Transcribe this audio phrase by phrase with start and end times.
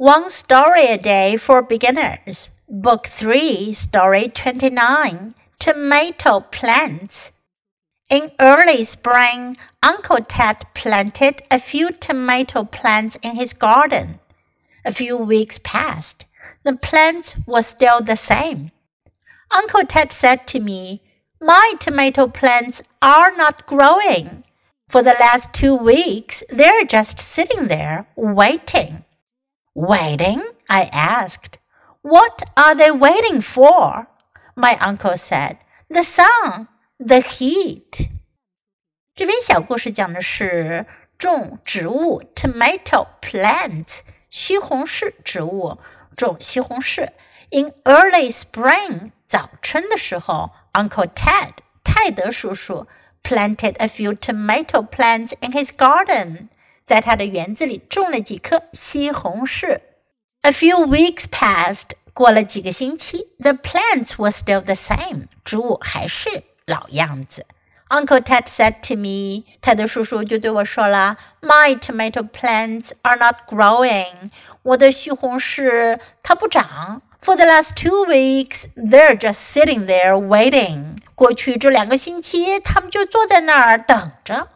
[0.00, 7.32] One Story a Day for Beginners, Book 3, Story 29 Tomato Plants.
[8.08, 14.20] In early spring, Uncle Ted planted a few tomato plants in his garden.
[14.86, 16.24] A few weeks passed.
[16.64, 18.70] The plants were still the same.
[19.50, 21.02] Uncle Ted said to me,
[21.42, 24.44] My tomato plants are not growing.
[24.88, 29.04] For the last two weeks, they're just sitting there waiting.
[29.73, 30.41] Waiting?
[30.67, 31.59] I asked.
[32.01, 34.07] What are they waiting for?
[34.55, 35.57] My uncle said.
[35.89, 36.67] The sun,
[36.97, 38.09] the heat.
[39.13, 40.85] 这篇小故事讲的是
[41.17, 45.77] 种植物 tomato plant 西红柿植物
[46.15, 47.09] 种西红柿。
[47.51, 52.87] In early spring 早春的时候，Uncle Ted 泰德叔叔
[53.23, 56.48] planted a few tomato plants in his garden
[56.90, 59.78] 在他的园子里种了几棵西红柿。
[60.42, 67.46] A few weeks passed，过了几个星期，the plants were still the same，植物还是老样子。
[67.90, 74.32] Uncle Ted said to me，泰德叔叔就对我说了，My tomato plants are not growing，
[74.62, 77.02] 我的西红柿它不长。
[77.22, 80.96] For the last two weeks, they're just sitting there waiting.
[81.14, 84.48] 过去这两个星期，他们就坐在那儿等着。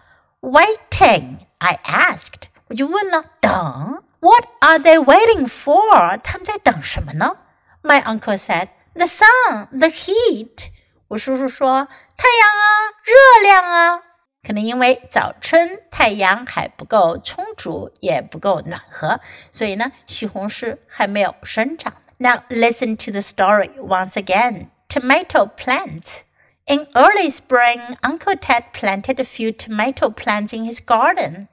[0.44, 2.50] Waiting, I asked.
[2.68, 4.04] 我就问了，等？
[4.20, 6.20] What are they waiting for？
[6.24, 7.38] 他们在等什么呢？
[7.82, 10.68] My uncle said, "The sun, the heat."
[11.08, 11.88] 我叔叔说，
[12.18, 14.02] 太阳啊，热量啊。
[14.46, 19.20] 可能因为早春太阳还不够充足，也不够暖和，
[19.52, 21.94] 所以呢，西红柿还没有生长。
[22.18, 24.68] Now listen to the story once again.
[24.88, 26.22] Tomato plants.
[26.67, 31.49] In early spring, Uncle Ted planted a few tomato plants in his garden.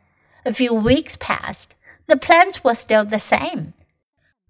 [0.45, 1.75] A few weeks passed.
[2.07, 3.73] The plants were still the same.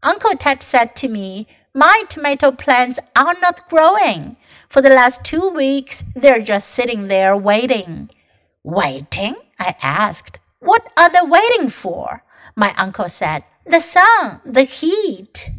[0.03, 4.37] Uncle Ted said to me, My tomato plants are not growing.
[4.69, 8.11] For the last two weeks, they're just sitting there waiting.
[8.63, 9.35] Waiting?
[9.59, 10.37] I asked.
[10.59, 12.23] What are they waiting for?
[12.55, 15.49] My uncle said, The sun, the heat.